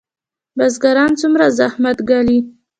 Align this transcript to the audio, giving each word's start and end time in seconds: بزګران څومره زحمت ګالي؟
بزګران 0.57 1.11
څومره 1.21 1.45
زحمت 1.59 1.97
ګالي؟ 2.09 2.39